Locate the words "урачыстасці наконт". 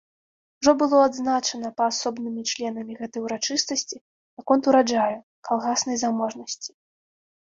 3.27-4.63